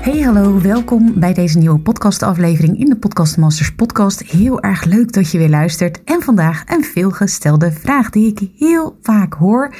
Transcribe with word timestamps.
Hey 0.00 0.20
hallo, 0.20 0.60
welkom 0.60 1.20
bij 1.20 1.34
deze 1.34 1.58
nieuwe 1.58 1.78
podcastaflevering 1.78 2.78
in 2.78 2.88
de 2.88 2.96
Podcast 2.96 3.36
Masters 3.36 3.74
podcast. 3.74 4.22
Heel 4.22 4.62
erg 4.62 4.84
leuk 4.84 5.12
dat 5.12 5.30
je 5.30 5.38
weer 5.38 5.48
luistert 5.48 6.04
en 6.04 6.22
vandaag 6.22 6.62
een 6.66 6.84
veelgestelde 6.84 7.72
vraag 7.72 8.10
die 8.10 8.26
ik 8.26 8.50
heel 8.56 8.98
vaak 9.02 9.34
hoor 9.34 9.74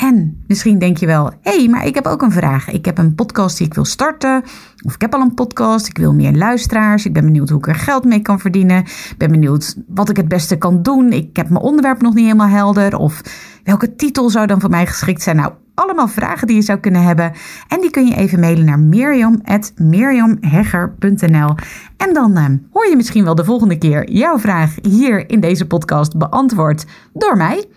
en 0.00 0.44
misschien 0.46 0.78
denk 0.78 0.96
je 0.96 1.06
wel, 1.06 1.30
hé, 1.40 1.56
hey, 1.56 1.68
maar 1.68 1.86
ik 1.86 1.94
heb 1.94 2.06
ook 2.06 2.22
een 2.22 2.32
vraag. 2.32 2.70
Ik 2.70 2.84
heb 2.84 2.98
een 2.98 3.14
podcast 3.14 3.58
die 3.58 3.66
ik 3.66 3.74
wil 3.74 3.84
starten. 3.84 4.42
Of 4.84 4.94
ik 4.94 5.00
heb 5.00 5.14
al 5.14 5.20
een 5.20 5.34
podcast, 5.34 5.86
ik 5.86 5.98
wil 5.98 6.14
meer 6.14 6.32
luisteraars. 6.32 7.04
Ik 7.04 7.12
ben 7.12 7.24
benieuwd 7.24 7.48
hoe 7.48 7.58
ik 7.58 7.66
er 7.66 7.74
geld 7.74 8.04
mee 8.04 8.20
kan 8.20 8.40
verdienen. 8.40 8.78
Ik 8.78 9.14
ben 9.18 9.30
benieuwd 9.30 9.76
wat 9.88 10.08
ik 10.08 10.16
het 10.16 10.28
beste 10.28 10.56
kan 10.58 10.82
doen. 10.82 11.12
Ik 11.12 11.36
heb 11.36 11.48
mijn 11.48 11.62
onderwerp 11.62 12.02
nog 12.02 12.14
niet 12.14 12.24
helemaal 12.24 12.48
helder. 12.48 12.96
Of 12.96 13.20
welke 13.64 13.96
titel 13.96 14.30
zou 14.30 14.46
dan 14.46 14.60
voor 14.60 14.70
mij 14.70 14.86
geschikt 14.86 15.22
zijn? 15.22 15.36
Nou, 15.36 15.52
allemaal 15.80 16.08
vragen 16.08 16.46
die 16.46 16.56
je 16.56 16.62
zou 16.62 16.78
kunnen 16.78 17.02
hebben. 17.02 17.32
En 17.68 17.80
die 17.80 17.90
kun 17.90 18.06
je 18.06 18.14
even 18.14 18.40
mailen 18.40 18.64
naar 18.64 18.78
miriam.miriamhegger.nl 18.78 21.54
En 21.96 22.14
dan 22.14 22.38
uh, 22.38 22.44
hoor 22.72 22.86
je 22.86 22.96
misschien 22.96 23.24
wel 23.24 23.34
de 23.34 23.44
volgende 23.44 23.78
keer 23.78 24.10
jouw 24.10 24.38
vraag 24.38 24.74
hier 24.82 25.30
in 25.30 25.40
deze 25.40 25.66
podcast 25.66 26.18
beantwoord 26.18 26.86
door 27.12 27.36
mij. 27.36 27.68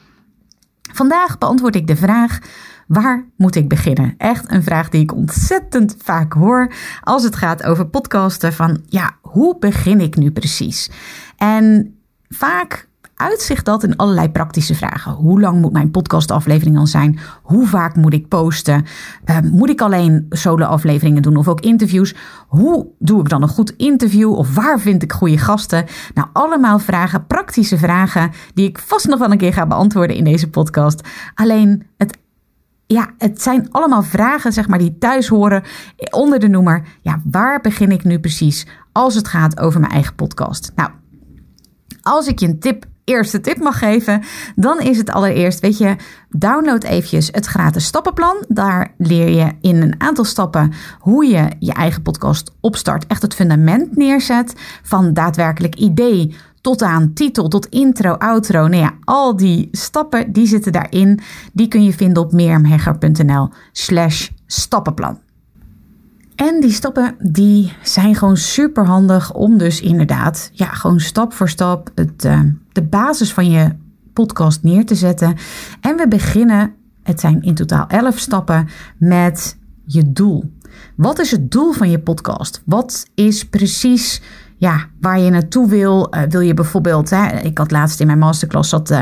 Vandaag 0.93 1.37
beantwoord 1.37 1.75
ik 1.75 1.87
de 1.87 1.95
vraag: 1.95 2.39
waar 2.87 3.25
moet 3.37 3.55
ik 3.55 3.69
beginnen? 3.69 4.13
Echt 4.17 4.51
een 4.51 4.63
vraag 4.63 4.89
die 4.89 5.01
ik 5.01 5.15
ontzettend 5.15 5.95
vaak 5.99 6.33
hoor 6.33 6.73
als 7.01 7.23
het 7.23 7.35
gaat 7.35 7.63
over 7.63 7.87
podcasten 7.87 8.53
van 8.53 8.81
ja, 8.87 9.11
hoe 9.21 9.57
begin 9.59 10.01
ik 10.01 10.15
nu 10.15 10.31
precies? 10.31 10.89
En 11.37 11.95
vaak 12.29 12.87
uitzicht 13.15 13.65
dat 13.65 13.83
in 13.83 13.95
allerlei 13.95 14.29
praktische 14.29 14.75
vragen. 14.75 15.11
Hoe 15.11 15.39
lang 15.39 15.61
moet 15.61 15.71
mijn 15.71 15.91
podcastaflevering 15.91 16.75
dan 16.75 16.87
zijn? 16.87 17.19
Hoe 17.41 17.67
vaak 17.67 17.95
moet 17.95 18.13
ik 18.13 18.27
posten? 18.27 18.85
Uh, 19.25 19.37
moet 19.39 19.69
ik 19.69 19.81
alleen 19.81 20.25
solo-afleveringen 20.29 21.21
doen 21.21 21.35
of 21.35 21.47
ook 21.47 21.61
interviews? 21.61 22.15
Hoe 22.47 22.87
doe 22.99 23.19
ik 23.19 23.29
dan 23.29 23.41
een 23.41 23.47
goed 23.47 23.73
interview? 23.77 24.33
Of 24.33 24.55
waar 24.55 24.79
vind 24.79 25.03
ik 25.03 25.13
goede 25.13 25.37
gasten? 25.37 25.85
Nou, 26.13 26.27
allemaal 26.33 26.79
vragen, 26.79 27.27
praktische 27.27 27.77
vragen, 27.77 28.31
die 28.53 28.67
ik 28.67 28.79
vast 28.79 29.07
nog 29.07 29.19
wel 29.19 29.31
een 29.31 29.37
keer 29.37 29.53
ga 29.53 29.67
beantwoorden 29.67 30.15
in 30.15 30.23
deze 30.23 30.49
podcast. 30.49 31.07
Alleen 31.35 31.83
het 31.97 32.17
ja, 32.87 33.09
het 33.17 33.41
zijn 33.41 33.71
allemaal 33.71 34.03
vragen 34.03 34.53
zeg 34.53 34.67
maar, 34.67 34.79
die 34.79 34.97
thuis 34.97 35.27
horen 35.27 35.63
onder 36.09 36.39
de 36.39 36.47
noemer. 36.47 36.87
Ja, 37.01 37.21
waar 37.23 37.61
begin 37.61 37.91
ik 37.91 38.03
nu 38.03 38.19
precies 38.19 38.67
als 38.91 39.15
het 39.15 39.27
gaat 39.27 39.59
over 39.59 39.79
mijn 39.79 39.91
eigen 39.91 40.15
podcast? 40.15 40.71
Nou, 40.75 40.89
als 42.01 42.27
ik 42.27 42.39
je 42.39 42.47
een 42.47 42.59
tip 42.59 42.85
eerste 43.03 43.41
tip 43.41 43.59
mag 43.59 43.77
geven, 43.77 44.23
dan 44.55 44.79
is 44.79 44.97
het 44.97 45.09
allereerst, 45.09 45.59
weet 45.59 45.77
je, 45.77 45.95
download 46.29 46.83
eventjes 46.83 47.29
het 47.31 47.45
gratis 47.45 47.85
stappenplan. 47.85 48.45
Daar 48.47 48.93
leer 48.97 49.29
je 49.29 49.51
in 49.61 49.81
een 49.81 49.95
aantal 49.97 50.25
stappen 50.25 50.73
hoe 50.99 51.25
je 51.25 51.47
je 51.59 51.73
eigen 51.73 52.01
podcast 52.01 52.51
opstart, 52.59 53.07
echt 53.07 53.21
het 53.21 53.35
fundament 53.35 53.95
neerzet 53.95 54.53
van 54.83 55.13
daadwerkelijk 55.13 55.75
idee 55.75 56.35
tot 56.61 56.81
aan 56.81 57.13
titel, 57.13 57.47
tot 57.47 57.65
intro, 57.65 58.11
outro. 58.11 58.67
Nou 58.67 58.81
ja, 58.81 58.93
al 59.03 59.35
die 59.35 59.67
stappen 59.71 60.31
die 60.31 60.47
zitten 60.47 60.71
daarin. 60.71 61.19
Die 61.53 61.67
kun 61.67 61.83
je 61.83 61.93
vinden 61.93 62.23
op 62.23 62.31
meermhegger.nl 62.31 63.49
slash 63.71 64.29
stappenplan. 64.45 65.22
En 66.35 66.59
die 66.59 66.71
stappen 66.71 67.15
die 67.19 67.73
zijn 67.81 68.15
gewoon 68.15 68.37
super 68.37 68.85
handig 68.85 69.33
om 69.33 69.57
dus 69.57 69.81
inderdaad, 69.81 70.49
ja, 70.53 70.65
gewoon 70.65 70.99
stap 70.99 71.33
voor 71.33 71.49
stap 71.49 71.91
het, 71.95 72.25
uh, 72.25 72.39
de 72.71 72.81
basis 72.81 73.33
van 73.33 73.49
je 73.49 73.71
podcast 74.13 74.63
neer 74.63 74.85
te 74.85 74.95
zetten. 74.95 75.35
En 75.81 75.95
we 75.95 76.07
beginnen, 76.07 76.73
het 77.03 77.19
zijn 77.19 77.41
in 77.41 77.55
totaal 77.55 77.87
11 77.87 78.17
stappen, 78.17 78.67
met 78.97 79.57
je 79.85 80.11
doel. 80.11 80.51
Wat 80.95 81.19
is 81.19 81.31
het 81.31 81.51
doel 81.51 81.71
van 81.71 81.89
je 81.89 81.99
podcast? 81.99 82.61
Wat 82.65 83.05
is 83.15 83.45
precies 83.45 84.21
ja, 84.57 84.85
waar 84.99 85.19
je 85.19 85.29
naartoe 85.29 85.69
wil. 85.69 86.15
Uh, 86.15 86.21
wil 86.29 86.41
je 86.41 86.53
bijvoorbeeld, 86.53 87.09
hè, 87.09 87.39
ik 87.39 87.57
had 87.57 87.71
laatst 87.71 87.99
in 87.99 88.07
mijn 88.07 88.19
masterclass 88.19 88.69
zat 88.69 88.91
uh, 88.91 89.01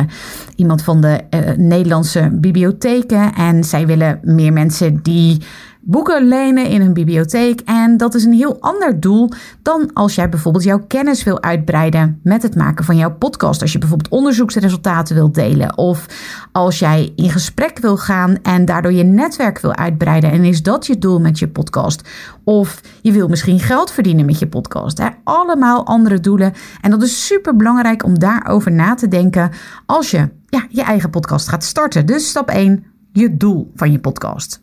iemand 0.56 0.84
van 0.84 1.02
de 1.02 1.24
Nederlandse 1.58 2.30
bibliotheken 2.34 3.34
en 3.34 3.64
zij 3.64 3.88
willen 3.88 4.20
meer 4.24 4.54
mensen 4.54 5.00
die 5.02 5.42
boeken 5.82 6.28
lenen 6.28 6.66
in 6.66 6.82
een 6.82 6.94
bibliotheek. 6.94 7.62
En 7.62 7.98
dat 7.98 8.14
is 8.14 8.24
een 8.24 8.34
heel 8.34 8.58
ander 8.60 9.00
doel 9.00 9.30
dan 9.62 9.94
als 9.94 10.16
jij 10.16 10.30
bijvoorbeeld 10.30 10.64
jouw 10.64 10.84
kennis 10.88 11.24
wil 11.24 11.42
uitbreiden 11.42 12.20
met 12.24 12.44
het 12.44 12.56
maken 12.56 12.86
van 12.86 12.98
jouw 12.98 13.16
podcast. 13.16 13.62
Als 13.62 13.72
je 13.72 13.78
bijvoorbeeld 13.78 14.12
onderzoeksresultaten 14.12 15.16
wilt 15.16 15.36
delen. 15.36 15.78
Of 15.78 16.06
als 16.52 16.80
jij 16.80 17.14
in 17.16 17.30
gesprek 17.30 17.80
wil 17.80 17.98
gaan 17.98 18.38
en 18.42 18.66
daardoor 18.66 18.94
je 18.94 19.04
netwerk 19.04 19.60
wil 19.60 19.76
uitbreiden. 19.76 20.32
En 20.32 20.44
is 20.44 20.64
dat 20.64 20.86
je 20.86 20.98
doel 20.98 21.20
met 21.20 21.40
je 21.40 21.48
podcast? 21.48 22.10
Of 22.44 22.82
je 23.02 23.12
wil 23.12 23.28
misschien 23.28 23.60
geld 23.60 23.92
verdienen 23.92 24.26
met 24.26 24.40
je 24.40 24.48
podcast. 24.48 24.98
Hè? 24.98 25.08
Allemaal 25.24 25.86
andere 25.86 26.20
doelen. 26.20 26.54
En 26.82 26.92
dat 26.92 27.02
is 27.02 27.26
super 27.26 27.56
belangrijk 27.56 28.04
om 28.04 28.20
daarover 28.20 28.72
na 28.72 28.94
te 28.94 29.08
denken 29.08 29.52
als 29.86 30.12
je 30.12 30.30
ja, 30.46 30.66
je 30.70 30.84
eigen 30.84 31.10
podcast 31.10 31.48
gaat 31.48 31.64
starten. 31.64 32.06
Dus 32.06 32.30
stap 32.30 32.50
1, 32.50 32.84
je 33.12 33.38
doel 33.38 33.72
van 33.76 33.92
je 33.92 34.00
podcast. 34.00 34.61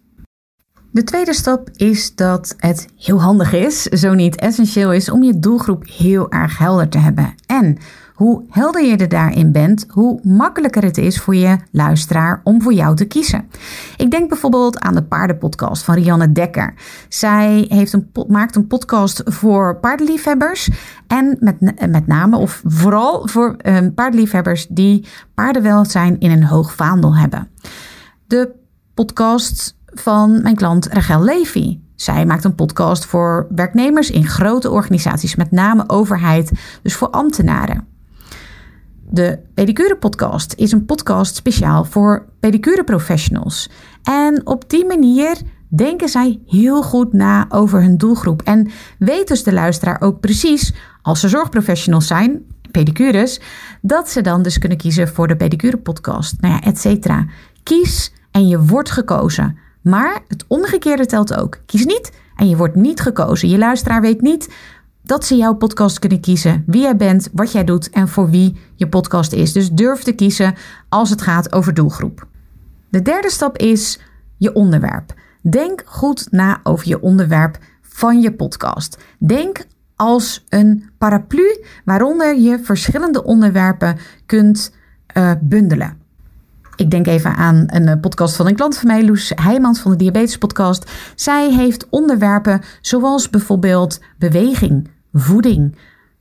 De 0.91 1.05
tweede 1.05 1.35
stap 1.35 1.71
is 1.77 2.15
dat 2.15 2.55
het 2.57 2.89
heel 2.97 3.23
handig 3.23 3.53
is, 3.53 3.83
zo 3.83 4.15
niet 4.15 4.37
essentieel 4.37 4.93
is, 4.93 5.11
om 5.11 5.23
je 5.23 5.39
doelgroep 5.39 5.87
heel 5.87 6.31
erg 6.31 6.59
helder 6.59 6.89
te 6.89 6.99
hebben. 6.99 7.35
En 7.47 7.79
hoe 8.15 8.45
helder 8.49 8.85
je 8.85 8.97
er 8.97 9.09
daarin 9.09 9.53
bent, 9.53 9.87
hoe 9.89 10.21
makkelijker 10.23 10.83
het 10.83 10.99
is 10.99 11.21
voor 11.21 11.35
je 11.35 11.57
luisteraar 11.71 12.41
om 12.45 12.63
voor 12.63 12.73
jou 12.73 12.97
te 12.97 13.05
kiezen. 13.05 13.49
Ik 13.97 14.11
denk 14.11 14.29
bijvoorbeeld 14.29 14.79
aan 14.79 14.95
de 14.95 15.03
paardenpodcast 15.03 15.83
van 15.83 15.95
Rianne 15.95 16.33
Dekker. 16.33 16.75
Zij 17.09 17.67
heeft 17.69 17.93
een, 17.93 18.11
maakt 18.29 18.57
een 18.57 18.67
podcast 18.67 19.23
voor 19.25 19.77
paardenliefhebbers 19.77 20.71
en 21.07 21.37
met, 21.41 21.61
met 21.91 22.07
name 22.07 22.37
of 22.37 22.63
vooral 22.65 23.29
voor 23.29 23.57
uh, 23.63 23.79
paardenliefhebbers 23.95 24.67
die 24.71 25.07
paardenwelzijn 25.35 26.21
in 26.21 26.31
een 26.31 26.45
hoog 26.45 26.75
vaandel 26.75 27.17
hebben. 27.17 27.49
De 28.27 28.51
podcast 28.95 29.78
van 29.95 30.43
mijn 30.43 30.57
klant 30.57 30.87
Rachel 30.87 31.25
Levy. 31.25 31.79
Zij 31.95 32.27
maakt 32.27 32.45
een 32.45 32.55
podcast 32.55 33.05
voor 33.05 33.47
werknemers 33.51 34.11
in 34.11 34.27
grote 34.27 34.71
organisaties, 34.71 35.37
met 35.37 35.51
name 35.51 35.85
overheid, 35.87 36.53
dus 36.83 36.95
voor 36.95 37.09
ambtenaren. 37.11 37.87
De 39.11 39.39
Pedicure 39.55 39.97
Podcast 39.97 40.55
is 40.57 40.73
een 40.73 40.85
podcast 40.85 41.37
speciaal 41.37 41.85
voor 41.85 42.27
pedicure 42.41 42.85
professionals. 42.85 43.71
En 44.03 44.47
op 44.47 44.71
die 44.71 44.87
manier 44.87 45.37
denken 45.69 46.09
zij 46.09 46.41
heel 46.47 46.83
goed 46.83 47.13
na 47.13 47.47
over 47.49 47.83
hun 47.83 47.97
doelgroep. 47.97 48.43
En 48.43 48.71
weet 48.99 49.29
dus 49.29 49.43
de 49.43 49.53
luisteraar 49.53 50.01
ook 50.01 50.21
precies, 50.21 50.75
als 51.03 51.21
ze 51.21 51.29
zorgprofessionals 51.29 52.07
zijn, 52.07 52.43
pedicures, 52.71 53.41
dat 53.83 54.11
ze 54.11 54.21
dan 54.21 54.43
dus 54.43 54.59
kunnen 54.59 54.79
kiezen 54.79 55.09
voor 55.09 55.29
de 55.29 55.37
Pedicure 55.37 55.79
Podcast. 55.79 56.41
Nou 56.41 56.55
ja, 56.55 56.61
et 56.61 56.79
cetera. 56.79 57.27
Kies 57.63 58.13
en 58.31 58.49
je 58.49 58.65
wordt 58.65 58.91
gekozen. 58.91 59.59
Maar 59.89 60.21
het 60.29 60.45
omgekeerde 60.47 61.07
telt 61.07 61.35
ook. 61.35 61.59
Kies 61.67 61.85
niet 61.85 62.13
en 62.37 62.49
je 62.49 62.57
wordt 62.57 62.75
niet 62.75 63.01
gekozen. 63.01 63.49
Je 63.49 63.59
luisteraar 63.59 64.01
weet 64.01 64.21
niet 64.21 64.55
dat 65.03 65.25
ze 65.25 65.37
jouw 65.37 65.55
podcast 65.55 65.99
kunnen 65.99 66.21
kiezen, 66.21 66.63
wie 66.67 66.81
jij 66.81 66.97
bent, 66.97 67.29
wat 67.33 67.53
jij 67.53 67.65
doet 67.65 67.91
en 67.91 68.09
voor 68.09 68.31
wie 68.31 68.57
je 68.75 68.89
podcast 68.89 69.33
is. 69.33 69.53
Dus 69.53 69.71
durf 69.71 70.03
te 70.03 70.13
kiezen 70.13 70.55
als 70.89 71.11
het 71.11 71.23
gaat 71.23 71.53
over 71.53 71.75
doelgroep. 71.75 72.27
De 72.89 73.03
derde 73.03 73.31
stap 73.31 73.59
is 73.59 74.01
je 74.37 74.53
onderwerp. 74.53 75.15
Denk 75.43 75.83
goed 75.87 76.27
na 76.31 76.61
over 76.63 76.89
je 76.89 77.01
onderwerp 77.01 77.59
van 77.83 78.21
je 78.21 78.33
podcast. 78.33 78.99
Denk 79.19 79.67
als 79.97 80.45
een 80.49 80.91
paraplu 80.99 81.65
waaronder 81.85 82.39
je 82.39 82.59
verschillende 82.59 83.25
onderwerpen 83.25 83.99
kunt 84.27 84.75
uh, 85.17 85.33
bundelen. 85.41 86.07
Ik 86.79 86.91
denk 86.91 87.07
even 87.07 87.35
aan 87.35 87.65
een 87.67 87.89
eh, 87.89 88.01
podcast 88.01 88.37
van 88.37 88.47
een 88.47 88.55
klant 88.55 88.79
van 88.79 88.87
mij, 88.87 89.05
Loes 89.05 89.33
Heijmans 89.35 89.81
van 89.81 89.91
de 89.91 89.97
Diabetes 89.97 90.39
Podcast. 90.39 90.91
Zij 91.15 91.53
heeft 91.53 91.87
onderwerpen 91.89 92.61
zoals 92.81 93.31
bijvoorbeeld 93.31 94.01
beweging, 94.19 94.89
voeding. 95.13 95.77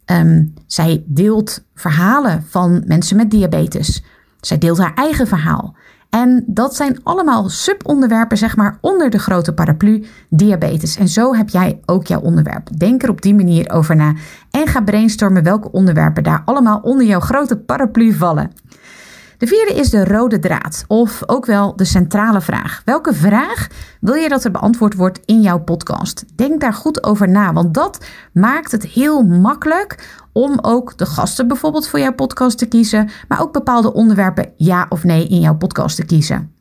Ehm, 0.06 0.45
zij 0.65 1.04
deelt 1.06 1.63
verhalen 1.74 2.44
van 2.48 2.83
mensen 2.86 3.18
met 3.18 3.31
diabetes. 3.31 4.04
Zij 4.42 4.57
deelt 4.57 4.77
haar 4.77 4.94
eigen 4.94 5.27
verhaal. 5.27 5.75
En 6.09 6.44
dat 6.48 6.75
zijn 6.75 7.00
allemaal 7.04 7.50
subonderwerpen, 7.50 8.38
zeg 8.38 8.56
maar, 8.56 8.77
onder 8.81 9.09
de 9.09 9.19
grote 9.19 9.54
paraplu 9.54 10.06
diabetes. 10.30 10.95
En 10.95 11.07
zo 11.07 11.36
heb 11.36 11.50
jij 11.50 11.80
ook 11.86 12.07
jouw 12.07 12.21
onderwerp. 12.21 12.77
Denk 12.77 13.04
er 13.04 13.09
op 13.09 13.21
die 13.21 13.36
manier 13.36 13.69
over 13.71 13.95
na 13.95 14.13
en 14.51 14.68
ga 14.68 14.81
brainstormen 14.81 15.44
welke 15.44 15.71
onderwerpen 15.71 16.24
daar 16.24 16.42
allemaal 16.45 16.80
onder 16.80 17.06
jouw 17.06 17.19
grote 17.19 17.57
paraplu 17.57 18.13
vallen. 18.13 18.51
De 19.38 19.48
vierde 19.48 19.74
is 19.74 19.89
de 19.89 20.06
rode 20.06 20.39
draad, 20.39 20.84
of 20.88 21.24
ook 21.25 21.45
wel 21.45 21.75
de 21.75 21.86
centrale 21.86 22.42
vraag. 22.42 22.81
Welke 22.86 23.13
vraag 23.13 23.68
wil 24.01 24.13
je 24.13 24.30
dat 24.30 24.44
er 24.44 24.51
beantwoord 24.51 24.94
wordt 24.94 25.19
in 25.25 25.42
jouw 25.42 25.60
podcast? 25.60 26.24
Denk 26.36 26.62
daar 26.62 26.74
goed 26.74 27.04
over 27.04 27.30
na, 27.30 27.54
want 27.54 27.74
dat 27.74 28.06
maakt 28.34 28.72
het 28.72 28.84
heel 28.86 29.24
makkelijk 29.24 30.19
om 30.34 30.60
ook 30.62 30.98
de 30.98 31.06
gasten 31.06 31.48
bijvoorbeeld 31.48 31.88
voor 31.88 32.00
jouw 32.00 32.13
podcast 32.13 32.57
te 32.57 32.66
kiezen, 32.66 33.10
maar 33.28 33.42
ook 33.42 33.54
bepaalde 33.54 33.94
onderwerpen 33.94 34.51
ja 34.56 34.86
of 34.89 35.04
nee 35.04 35.28
in 35.28 35.40
jouw 35.40 35.56
podcast 35.56 35.95
te 35.95 36.06
kiezen. 36.06 36.54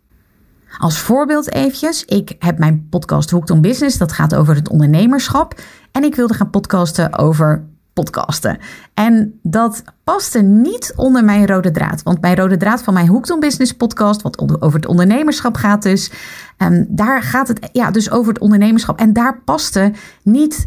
Als 0.79 0.99
voorbeeld 0.99 1.53
eventjes, 1.53 2.05
ik 2.05 2.37
heb 2.39 2.59
mijn 2.59 2.87
podcast 2.91 3.31
Hooked 3.31 3.51
on 3.51 3.61
Business, 3.61 3.99
dat 3.99 4.13
gaat 4.13 4.35
over 4.35 4.55
het 4.55 4.69
ondernemerschap. 4.69 5.61
En 5.93 6.05
ik 6.05 6.15
wilde 6.15 6.35
gaan 6.35 6.51
podcasten 6.51 7.19
over 7.19 7.65
podcasten. 7.97 8.59
En 8.95 9.39
dat 9.43 9.83
paste 10.05 10.43
niet 10.43 10.93
onder 10.97 11.25
mijn 11.25 11.47
rode 11.47 11.71
draad. 11.71 12.03
Want 12.03 12.21
mijn 12.21 12.37
rode 12.37 12.57
draad 12.57 12.83
van 12.83 12.95
mijn 12.95 13.09
Hooked 13.09 13.31
on 13.31 13.41
Business 13.41 13.73
podcast, 13.73 14.23
wat 14.23 14.61
over 14.61 14.79
het 14.79 14.89
ondernemerschap 14.89 15.57
gaat 15.57 15.83
dus, 15.83 16.11
um, 16.59 16.87
daar 16.89 17.23
gaat 17.23 17.49
het 17.49 17.69
ja, 17.73 17.91
dus 17.91 18.11
over 18.11 18.33
het 18.33 18.43
ondernemerschap. 18.43 18.99
En 18.99 19.13
daar 19.13 19.41
paste 19.45 19.93
niet 20.23 20.67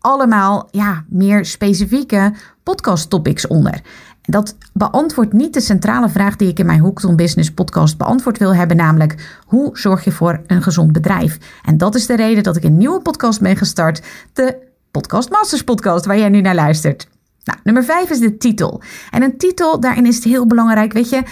allemaal 0.00 0.68
ja, 0.70 1.04
meer 1.08 1.44
specifieke 1.44 2.32
podcast 2.62 3.10
topics 3.10 3.46
onder. 3.46 3.80
Dat 4.22 4.56
beantwoordt 4.72 5.32
niet 5.32 5.54
de 5.54 5.60
centrale 5.60 6.08
vraag 6.08 6.36
die 6.36 6.48
ik 6.48 6.58
in 6.58 6.66
mijn 6.66 6.80
Hooked 6.80 7.04
on 7.04 7.16
Business 7.16 7.50
podcast 7.50 7.98
beantwoord 7.98 8.38
wil 8.38 8.54
hebben, 8.54 8.76
namelijk 8.76 9.40
hoe 9.46 9.78
zorg 9.78 10.04
je 10.04 10.12
voor 10.12 10.40
een 10.46 10.62
gezond 10.62 10.92
bedrijf? 10.92 11.38
En 11.64 11.78
dat 11.78 11.94
is 11.94 12.06
de 12.06 12.16
reden 12.16 12.42
dat 12.42 12.56
ik 12.56 12.64
een 12.64 12.76
nieuwe 12.76 13.00
podcast 13.00 13.40
ben 13.40 13.56
gestart, 13.56 14.02
de 14.32 14.64
Podcast 14.96 15.30
Masters 15.30 15.62
podcast, 15.62 16.06
waar 16.06 16.18
jij 16.18 16.28
nu 16.28 16.40
naar 16.40 16.54
luistert. 16.54 17.08
Nou, 17.44 17.58
nummer 17.62 17.84
vijf 17.84 18.10
is 18.10 18.18
de 18.18 18.36
titel. 18.36 18.82
En 19.10 19.22
een 19.22 19.38
titel, 19.38 19.80
daarin 19.80 20.06
is 20.06 20.14
het 20.14 20.24
heel 20.24 20.46
belangrijk, 20.46 20.92
weet 20.92 21.08
je, 21.08 21.22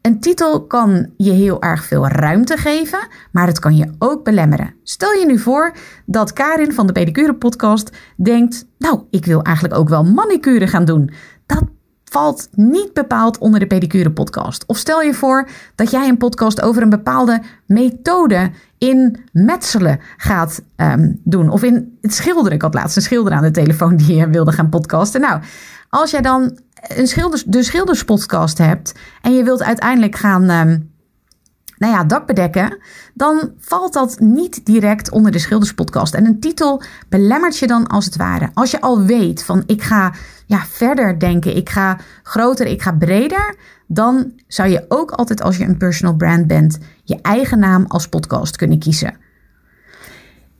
een 0.00 0.20
titel 0.20 0.66
kan 0.66 1.12
je 1.16 1.32
heel 1.32 1.62
erg 1.62 1.84
veel 1.84 2.08
ruimte 2.08 2.56
geven, 2.56 2.98
maar 3.32 3.46
het 3.46 3.58
kan 3.58 3.76
je 3.76 3.94
ook 3.98 4.24
belemmeren. 4.24 4.74
Stel 4.82 5.12
je 5.12 5.26
nu 5.26 5.38
voor 5.38 5.72
dat 6.06 6.32
Karin 6.32 6.72
van 6.72 6.86
de 6.86 6.92
Pedicure 6.92 7.34
Podcast 7.34 7.96
denkt: 8.16 8.66
Nou, 8.78 9.02
ik 9.10 9.24
wil 9.24 9.42
eigenlijk 9.42 9.78
ook 9.78 9.88
wel 9.88 10.04
manicure 10.04 10.66
gaan 10.66 10.84
doen. 10.84 11.10
Dat 11.46 11.62
valt 12.10 12.48
niet 12.52 12.92
bepaald 12.92 13.38
onder 13.38 13.60
de 13.60 13.66
pedicure 13.66 14.10
podcast. 14.10 14.64
Of 14.66 14.76
stel 14.76 15.02
je 15.02 15.14
voor 15.14 15.48
dat 15.74 15.90
jij 15.90 16.08
een 16.08 16.16
podcast 16.16 16.60
over 16.60 16.82
een 16.82 16.90
bepaalde 16.90 17.42
methode 17.66 18.50
in 18.78 19.24
metselen 19.32 20.00
gaat 20.16 20.62
ehm, 20.76 21.12
doen. 21.24 21.48
Of 21.48 21.62
in 21.62 21.98
het 22.00 22.14
schilderen. 22.14 22.52
Ik 22.52 22.62
had 22.62 22.74
laatst 22.74 22.96
een 22.96 23.02
schilder 23.02 23.32
aan 23.32 23.42
de 23.42 23.50
telefoon 23.50 23.96
die 23.96 24.26
wilde 24.26 24.52
gaan 24.52 24.68
podcasten. 24.68 25.20
Nou, 25.20 25.40
als 25.88 26.10
jij 26.10 26.20
dan 26.20 26.58
een 26.88 27.06
schilders, 27.06 27.44
de 27.44 27.62
schilderspodcast 27.62 28.58
hebt 28.58 28.94
en 29.22 29.34
je 29.34 29.44
wilt 29.44 29.62
uiteindelijk 29.62 30.16
gaan... 30.16 30.50
Um, 30.50 30.94
nou 31.76 31.92
ja, 31.92 32.04
dak 32.04 32.26
bedekken, 32.26 32.78
dan 33.14 33.52
valt 33.58 33.92
dat 33.92 34.20
niet 34.20 34.66
direct 34.66 35.10
onder 35.10 35.32
de 35.32 35.38
schilderspodcast. 35.38 36.14
En 36.14 36.26
een 36.26 36.40
titel 36.40 36.82
belemmert 37.08 37.58
je 37.58 37.66
dan 37.66 37.86
als 37.86 38.04
het 38.04 38.16
ware. 38.16 38.50
Als 38.54 38.70
je 38.70 38.80
al 38.80 39.02
weet 39.02 39.44
van 39.44 39.62
ik 39.66 39.82
ga 39.82 40.12
ja, 40.46 40.64
verder 40.64 41.18
denken, 41.18 41.56
ik 41.56 41.68
ga 41.68 41.98
groter, 42.22 42.66
ik 42.66 42.82
ga 42.82 42.92
breder, 42.92 43.56
dan 43.86 44.32
zou 44.46 44.68
je 44.68 44.84
ook 44.88 45.10
altijd 45.10 45.42
als 45.42 45.56
je 45.56 45.64
een 45.64 45.76
personal 45.76 46.16
brand 46.16 46.46
bent, 46.46 46.78
je 47.04 47.20
eigen 47.22 47.58
naam 47.58 47.84
als 47.88 48.08
podcast 48.08 48.56
kunnen 48.56 48.78
kiezen. 48.78 49.16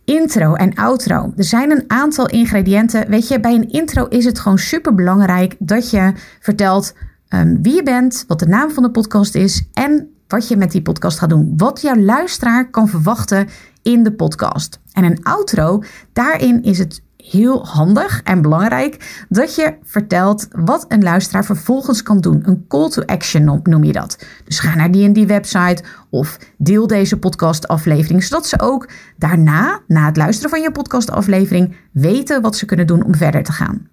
Intro 0.05 0.55
en 0.55 0.75
outro. 0.75 1.33
Er 1.37 1.45
zijn 1.45 1.71
een 1.71 1.85
aantal 1.87 2.29
ingrediënten. 2.29 3.09
Weet 3.09 3.29
je, 3.29 3.41
bij 3.41 3.55
een 3.55 3.71
intro 3.71 4.05
is 4.05 4.25
het 4.25 4.39
gewoon 4.39 4.59
super 4.59 4.95
belangrijk 4.95 5.57
dat 5.59 5.91
je 5.91 6.13
vertelt 6.41 6.95
um, 7.29 7.63
wie 7.63 7.75
je 7.75 7.83
bent, 7.83 8.25
wat 8.27 8.39
de 8.39 8.47
naam 8.47 8.71
van 8.71 8.83
de 8.83 8.91
podcast 8.91 9.35
is 9.35 9.69
en 9.73 10.16
wat 10.29 10.49
je 10.49 10.57
met 10.57 10.73
die 10.73 10.83
podcast 10.83 11.19
gaat 11.19 11.31
doen. 11.31 11.55
Wat 11.57 11.81
jouw 11.81 11.97
luisteraar 11.97 12.71
kan 12.71 12.89
verwachten 12.89 13.49
in 13.83 14.03
de 14.03 14.13
podcast. 14.13 14.81
En 14.93 15.05
een 15.05 15.23
outro, 15.23 15.83
daarin 16.13 16.63
is 16.63 16.79
het 16.79 17.05
heel 17.17 17.67
handig 17.67 18.23
en 18.23 18.43
belangrijk 18.43 19.25
dat 19.29 19.55
je 19.55 19.75
vertelt 19.83 20.49
wat 20.51 20.85
een 20.89 21.03
luisteraar 21.03 21.45
vervolgens 21.45 22.03
kan 22.03 22.21
doen. 22.21 22.43
Een 22.45 22.65
call 22.69 22.89
to 22.89 23.03
action 23.03 23.61
noem 23.63 23.85
je 23.85 23.93
dat. 23.93 24.27
Dus 24.45 24.59
ga 24.59 24.75
naar 24.75 24.91
die 24.91 25.05
en 25.05 25.13
die 25.13 25.27
website 25.27 25.83
of 26.11 26.39
deel 26.59 26.87
deze 26.87 27.19
podcastaflevering, 27.19 28.25
zodat 28.25 28.47
ze 28.47 28.61
ook 28.61 28.89
daarna, 29.17 29.81
na 29.87 30.07
het 30.07 30.17
luisteren 30.17 30.51
van 30.51 30.61
je 30.61 30.73
podcastaflevering, 30.73 31.77
weten 31.93 32.43
wat 32.43 32.57
ze 32.57 32.65
kunnen 32.65 32.87
doen 32.87 33.05
om 33.05 33.15
verder 33.15 33.43
te 33.43 33.53
gaan. 33.53 33.89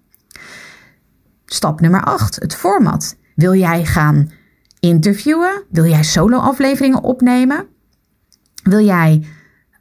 Stap 1.44 1.80
nummer 1.80 2.02
8, 2.02 2.34
het 2.34 2.54
format. 2.54 3.16
Wil 3.34 3.54
jij 3.54 3.84
gaan 3.84 4.30
interviewen? 4.84 5.62
Wil 5.70 5.84
jij 5.84 6.02
solo-afleveringen 6.02 7.02
opnemen? 7.02 7.66
Wil 8.62 8.84
jij 8.84 9.26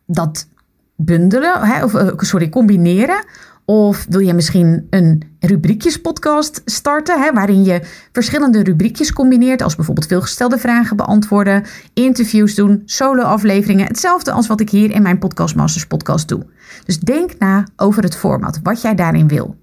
dat 0.05 0.47
bundelen, 0.95 1.61
hè, 1.61 1.83
of 1.83 1.94
eh, 1.94 2.07
sorry, 2.17 2.50
combineren? 2.50 3.25
Of 3.65 4.05
wil 4.09 4.19
je 4.19 4.33
misschien 4.33 4.88
een 4.89 5.23
rubriekjespodcast 5.39 6.61
starten, 6.65 7.21
hè, 7.21 7.31
waarin 7.33 7.63
je 7.63 7.81
verschillende 8.11 8.63
rubriekjes 8.63 9.13
combineert, 9.13 9.61
als 9.61 9.75
bijvoorbeeld 9.75 10.07
veelgestelde 10.07 10.57
vragen 10.57 10.97
beantwoorden, 10.97 11.63
interviews 11.94 12.55
doen, 12.55 12.81
solo-afleveringen, 12.85 13.88
hetzelfde 13.88 14.31
als 14.31 14.47
wat 14.47 14.59
ik 14.59 14.69
hier 14.69 14.91
in 14.91 15.01
mijn 15.01 15.19
Podcast 15.19 15.55
Masters 15.55 15.88
podcast 15.88 16.27
doe. 16.27 16.45
Dus 16.85 17.00
denk 17.00 17.38
na 17.38 17.67
over 17.75 18.03
het 18.03 18.15
format, 18.15 18.59
wat 18.63 18.81
jij 18.81 18.95
daarin 18.95 19.27
wil. 19.27 19.55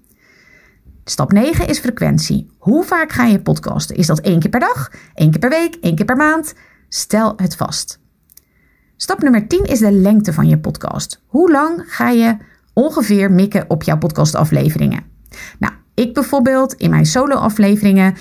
Stap 1.03 1.31
9 1.31 1.67
is 1.67 1.79
frequentie. 1.79 2.49
Hoe 2.57 2.83
vaak 2.83 3.11
ga 3.11 3.25
je 3.25 3.41
podcasten? 3.41 3.95
Is 3.95 4.07
dat 4.07 4.19
één 4.19 4.39
keer 4.39 4.49
per 4.49 4.59
dag, 4.59 4.91
één 5.13 5.31
keer 5.31 5.39
per 5.39 5.49
week, 5.49 5.75
één 5.81 5.95
keer 5.95 6.05
per 6.05 6.15
maand? 6.15 6.53
Stel 6.89 7.33
het 7.35 7.55
vast. 7.55 7.99
Stap 8.95 9.21
nummer 9.21 9.47
10 9.47 9.63
is 9.63 9.79
de 9.79 9.91
lengte 9.91 10.33
van 10.33 10.47
je 10.47 10.59
podcast. 10.59 11.21
Hoe 11.25 11.51
lang 11.51 11.83
ga 11.87 12.09
je 12.09 12.37
ongeveer 12.73 13.31
mikken 13.31 13.65
op 13.67 13.83
jouw 13.83 13.97
podcastafleveringen? 13.97 15.03
Nou, 15.59 15.73
ik 15.93 16.13
bijvoorbeeld 16.13 16.73
in 16.73 16.89
mijn 16.89 17.05
solo-afleveringen 17.05 18.15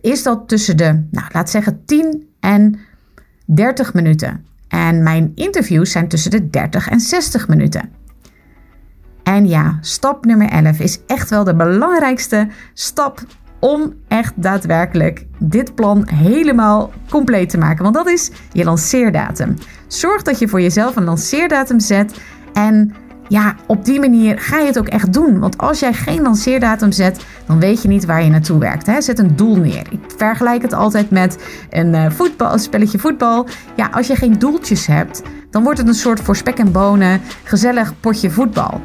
is 0.00 0.22
dat 0.22 0.48
tussen 0.48 0.76
de, 0.76 1.06
nou, 1.10 1.26
laat 1.32 1.50
zeggen 1.50 1.84
10 1.84 2.28
en 2.40 2.78
30 3.44 3.94
minuten. 3.94 4.44
En 4.68 5.02
mijn 5.02 5.32
interviews 5.34 5.90
zijn 5.90 6.08
tussen 6.08 6.30
de 6.30 6.50
30 6.50 6.88
en 6.88 7.00
60 7.00 7.48
minuten. 7.48 7.90
En 9.26 9.48
ja, 9.48 9.78
stap 9.80 10.24
nummer 10.24 10.48
11 10.48 10.78
is 10.78 10.98
echt 11.06 11.30
wel 11.30 11.44
de 11.44 11.54
belangrijkste 11.54 12.48
stap 12.74 13.20
om 13.60 13.94
echt 14.08 14.32
daadwerkelijk 14.36 15.26
dit 15.38 15.74
plan 15.74 16.08
helemaal 16.08 16.92
compleet 17.10 17.48
te 17.48 17.58
maken. 17.58 17.82
Want 17.82 17.94
dat 17.94 18.08
is 18.08 18.30
je 18.52 18.64
lanceerdatum. 18.64 19.54
Zorg 19.86 20.22
dat 20.22 20.38
je 20.38 20.48
voor 20.48 20.60
jezelf 20.60 20.96
een 20.96 21.04
lanceerdatum 21.04 21.80
zet 21.80 22.20
en 22.52 22.94
ja, 23.28 23.54
op 23.66 23.84
die 23.84 24.00
manier 24.00 24.38
ga 24.38 24.58
je 24.58 24.66
het 24.66 24.78
ook 24.78 24.88
echt 24.88 25.12
doen. 25.12 25.38
Want 25.38 25.58
als 25.58 25.80
jij 25.80 25.92
geen 25.92 26.22
lanceerdatum 26.22 26.92
zet, 26.92 27.24
dan 27.46 27.60
weet 27.60 27.82
je 27.82 27.88
niet 27.88 28.04
waar 28.04 28.22
je 28.22 28.30
naartoe 28.30 28.58
werkt. 28.58 28.86
Hè? 28.86 29.00
Zet 29.00 29.18
een 29.18 29.36
doel 29.36 29.56
neer. 29.56 29.86
Ik 29.90 30.00
vergelijk 30.16 30.62
het 30.62 30.72
altijd 30.72 31.10
met 31.10 31.38
een, 31.70 31.94
uh, 31.94 32.10
voetbal, 32.10 32.52
een 32.52 32.58
spelletje 32.58 32.98
voetbal. 32.98 33.46
Ja, 33.76 33.88
als 33.92 34.06
je 34.06 34.16
geen 34.16 34.38
doeltjes 34.38 34.86
hebt, 34.86 35.22
dan 35.50 35.62
wordt 35.62 35.78
het 35.78 35.88
een 35.88 35.94
soort 35.94 36.20
voor 36.20 36.36
spek 36.36 36.58
en 36.58 36.72
bonen 36.72 37.20
gezellig 37.44 38.00
potje 38.00 38.30
voetbal. 38.30 38.80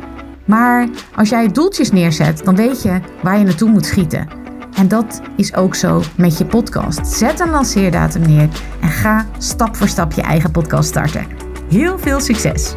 Maar 0.46 0.90
als 1.16 1.30
jij 1.30 1.48
doeltjes 1.48 1.92
neerzet, 1.92 2.46
dan 2.46 2.56
weet 2.56 2.82
je 2.82 3.00
waar 3.22 3.38
je 3.38 3.44
naartoe 3.44 3.70
moet 3.70 3.86
schieten. 3.86 4.28
En 4.76 4.88
dat 4.88 5.22
is 5.36 5.56
ook 5.56 5.76
zo 5.76 6.02
met 6.18 6.38
je 6.38 6.46
podcast. 6.46 7.08
Zet 7.08 7.40
een 7.40 7.50
lanceerdatum 7.50 8.22
neer 8.22 8.50
en 8.82 8.90
ga 8.90 9.26
stap 9.38 9.76
voor 9.76 9.88
stap 9.88 10.12
je 10.12 10.22
eigen 10.22 10.52
podcast 10.52 10.90
starten. 10.90 11.26
Heel 11.70 12.00
veel 12.00 12.20
succes! 12.20 12.76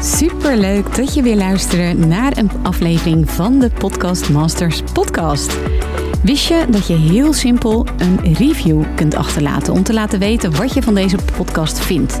Super 0.00 0.56
leuk 0.56 0.96
dat 0.96 1.14
je 1.14 1.22
weer 1.22 1.36
luistert 1.36 2.06
naar 2.06 2.36
een 2.36 2.50
aflevering 2.62 3.30
van 3.30 3.58
de 3.58 3.70
Podcast 3.70 4.30
Masters 4.30 4.82
podcast. 4.92 5.58
Wist 6.22 6.48
je 6.48 6.64
dat 6.70 6.86
je 6.86 6.94
heel 6.94 7.32
simpel 7.32 7.86
een 7.96 8.34
review 8.34 8.82
kunt 8.94 9.14
achterlaten 9.14 9.72
om 9.72 9.82
te 9.82 9.92
laten 9.92 10.18
weten 10.18 10.56
wat 10.56 10.74
je 10.74 10.82
van 10.82 10.94
deze 10.94 11.16
podcast 11.36 11.78
vindt? 11.78 12.20